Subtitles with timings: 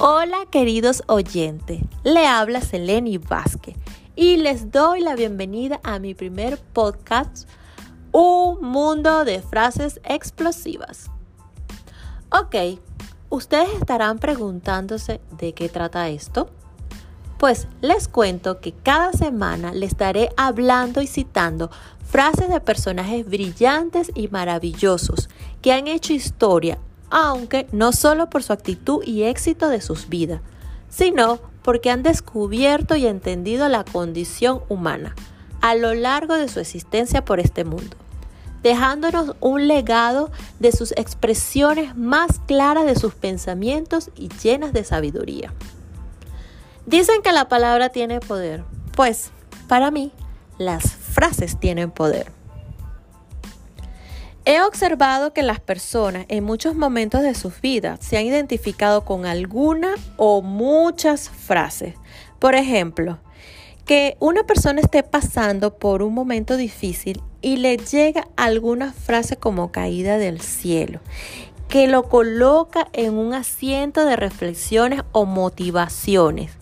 [0.00, 3.74] Hola queridos oyentes, le habla Seleni Vázquez
[4.14, 7.48] y les doy la bienvenida a mi primer podcast,
[8.12, 11.10] Un mundo de frases explosivas.
[12.30, 12.78] Ok,
[13.28, 16.48] ustedes estarán preguntándose de qué trata esto.
[17.36, 21.72] Pues les cuento que cada semana les estaré hablando y citando
[22.04, 25.28] frases de personajes brillantes y maravillosos
[25.60, 26.78] que han hecho historia
[27.10, 30.40] aunque no solo por su actitud y éxito de sus vidas,
[30.88, 35.14] sino porque han descubierto y entendido la condición humana
[35.60, 37.96] a lo largo de su existencia por este mundo,
[38.62, 45.52] dejándonos un legado de sus expresiones más claras de sus pensamientos y llenas de sabiduría.
[46.86, 49.30] Dicen que la palabra tiene poder, pues
[49.66, 50.12] para mí
[50.58, 52.37] las frases tienen poder.
[54.48, 59.26] He observado que las personas en muchos momentos de sus vidas se han identificado con
[59.26, 61.96] alguna o muchas frases.
[62.38, 63.18] Por ejemplo,
[63.84, 69.70] que una persona esté pasando por un momento difícil y le llega alguna frase como
[69.70, 71.00] caída del cielo,
[71.68, 76.52] que lo coloca en un asiento de reflexiones o motivaciones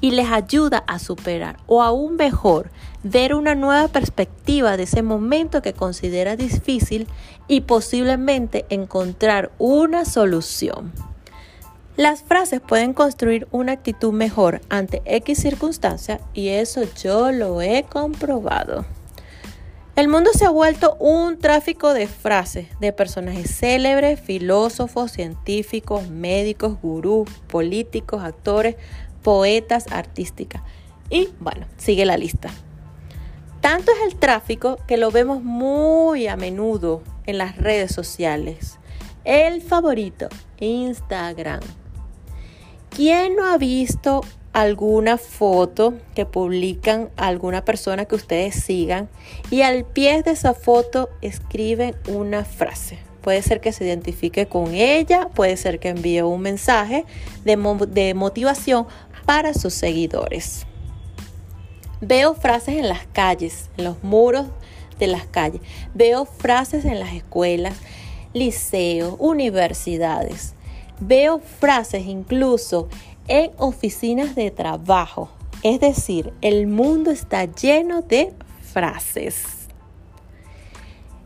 [0.00, 2.70] y les ayuda a superar o aún mejor
[3.02, 7.06] ver una nueva perspectiva de ese momento que considera difícil
[7.46, 10.92] y posiblemente encontrar una solución.
[11.96, 17.84] Las frases pueden construir una actitud mejor ante X circunstancia y eso yo lo he
[17.84, 18.84] comprobado.
[19.96, 26.80] El mundo se ha vuelto un tráfico de frases de personajes célebres, filósofos, científicos, médicos,
[26.82, 28.74] gurús, políticos, actores,
[29.22, 30.62] poetas, artísticas.
[31.10, 32.50] Y bueno, sigue la lista.
[33.60, 38.80] Tanto es el tráfico que lo vemos muy a menudo en las redes sociales.
[39.24, 41.60] El favorito, Instagram.
[42.90, 44.22] ¿Quién no ha visto
[44.54, 49.10] alguna foto que publican alguna persona que ustedes sigan
[49.50, 52.98] y al pie de esa foto escriben una frase?
[53.20, 57.04] Puede ser que se identifique con ella, puede ser que envíe un mensaje
[57.44, 57.56] de,
[57.88, 58.86] de motivación
[59.26, 60.66] para sus seguidores.
[62.00, 64.46] Veo frases en las calles, en los muros
[64.98, 65.62] de las calles.
[65.94, 67.74] Veo frases en las escuelas,
[68.34, 70.54] liceos, universidades.
[71.00, 72.88] Veo frases incluso
[73.28, 75.30] en oficinas de trabajo.
[75.62, 79.68] Es decir, el mundo está lleno de frases.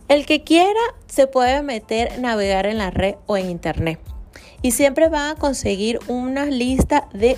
[0.09, 4.00] El que quiera se puede meter, navegar en la red o en internet.
[4.62, 7.36] Y siempre van a conseguir una lista de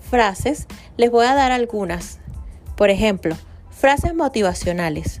[0.00, 0.66] frases.
[0.96, 2.18] Les voy a dar algunas.
[2.76, 3.36] Por ejemplo,
[3.70, 5.20] frases motivacionales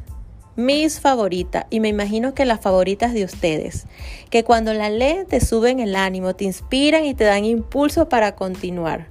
[0.56, 3.86] mis favoritas, y me imagino que las favoritas de ustedes,
[4.30, 8.34] que cuando la leen te suben el ánimo, te inspiran y te dan impulso para
[8.34, 9.08] continuar.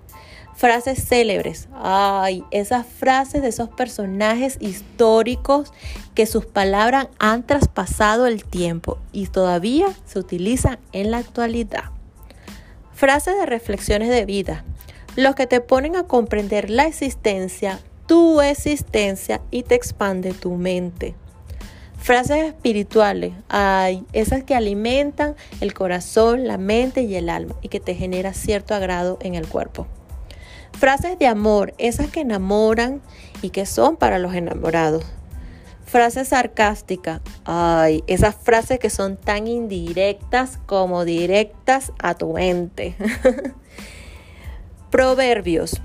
[0.56, 5.74] Frases célebres, ay, esas frases de esos personajes históricos
[6.16, 11.92] que sus palabras han traspasado el tiempo y todavía se utilizan en la actualidad.
[12.94, 14.64] Frases de reflexiones de vida,
[15.18, 21.16] los que te ponen a comprender la existencia, tu existencia y te expande tu mente.
[22.06, 27.80] Frases espirituales, hay esas que alimentan el corazón, la mente y el alma y que
[27.80, 29.88] te genera cierto agrado en el cuerpo.
[30.74, 33.02] Frases de amor, esas que enamoran
[33.42, 35.04] y que son para los enamorados.
[35.88, 42.96] Frases sarcásticas, ay, esas frases que son tan indirectas como directas a tu mente.
[44.92, 45.82] Proverbios,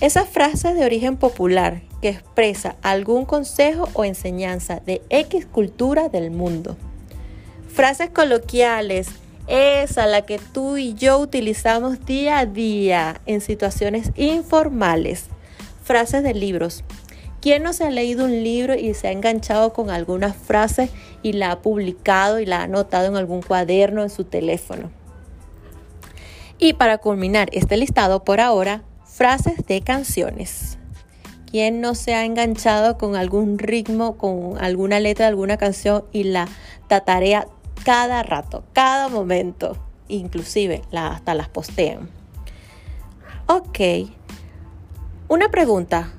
[0.00, 6.30] esas frases de origen popular que expresa algún consejo o enseñanza de X cultura del
[6.30, 6.76] mundo.
[7.68, 9.08] Frases coloquiales,
[9.46, 15.26] esa la que tú y yo utilizamos día a día en situaciones informales.
[15.84, 16.82] Frases de libros.
[17.42, 20.90] ¿Quién no se ha leído un libro y se ha enganchado con alguna frase
[21.22, 24.90] y la ha publicado y la ha anotado en algún cuaderno en su teléfono?
[26.58, 28.82] Y para culminar este listado por ahora,
[29.20, 30.78] frases de canciones.
[31.50, 36.24] ¿Quién no se ha enganchado con algún ritmo, con alguna letra de alguna canción y
[36.24, 36.48] la
[36.88, 37.46] tatarea
[37.84, 39.76] cada rato, cada momento?
[40.08, 42.08] Inclusive hasta las postean.
[43.46, 44.08] Ok.
[45.28, 46.14] Una pregunta.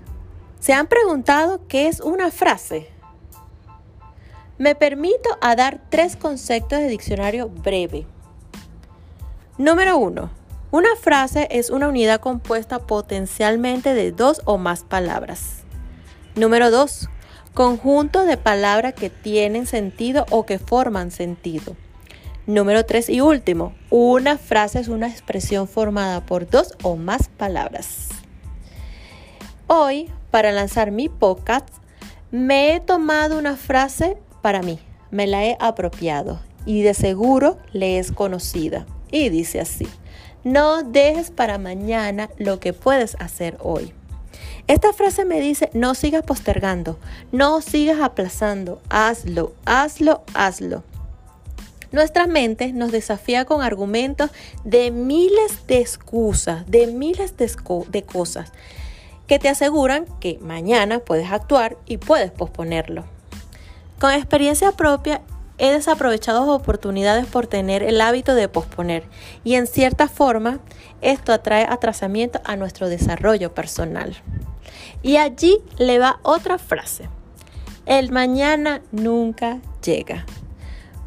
[0.59, 2.87] ¿Se han preguntado qué es una frase?
[4.59, 8.05] Me permito a dar tres conceptos de diccionario breve.
[9.57, 10.40] Número uno
[10.71, 15.63] una frase es una unidad compuesta potencialmente de dos o más palabras.
[16.35, 17.09] Número 2.
[17.53, 21.75] Conjunto de palabras que tienen sentido o que forman sentido.
[22.47, 28.07] Número 3 y último, una frase es una expresión formada por dos o más palabras.
[29.67, 31.67] Hoy, para lanzar mi podcast,
[32.31, 34.79] me he tomado una frase para mí,
[35.11, 38.85] me la he apropiado y de seguro le es conocida.
[39.11, 39.87] Y dice así,
[40.43, 43.93] no dejes para mañana lo que puedes hacer hoy.
[44.67, 46.97] Esta frase me dice, no sigas postergando,
[47.31, 50.83] no sigas aplazando, hazlo, hazlo, hazlo.
[51.91, 54.31] Nuestra mente nos desafía con argumentos
[54.63, 57.51] de miles de excusas, de miles de,
[57.89, 58.51] de cosas
[59.27, 63.05] que te aseguran que mañana puedes actuar y puedes posponerlo.
[63.99, 65.21] Con experiencia propia
[65.61, 69.03] he desaprovechado oportunidades por tener el hábito de posponer
[69.43, 70.59] y en cierta forma
[71.01, 74.17] esto atrae atrasamiento a nuestro desarrollo personal.
[75.03, 77.09] Y allí le va otra frase.
[77.85, 80.25] El mañana nunca llega.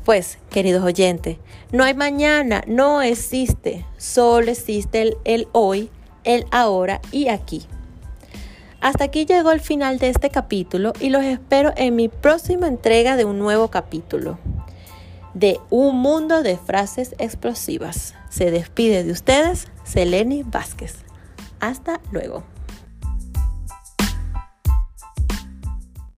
[0.05, 1.39] Pues, queridos oyentes,
[1.73, 5.91] no hay mañana, no existe, solo existe el, el hoy,
[6.23, 7.67] el ahora y aquí.
[8.85, 13.17] Hasta aquí llegó el final de este capítulo y los espero en mi próxima entrega
[13.17, 14.39] de un nuevo capítulo
[15.33, 18.15] de Un Mundo de Frases Explosivas.
[18.29, 20.97] Se despide de ustedes Seleni Vázquez.
[21.61, 22.45] Hasta luego.